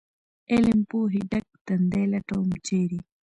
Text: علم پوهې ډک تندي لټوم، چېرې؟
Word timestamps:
علم 0.51 0.79
پوهې 0.89 1.21
ډک 1.31 1.45
تندي 1.65 2.03
لټوم، 2.11 2.47
چېرې؟ 2.67 2.99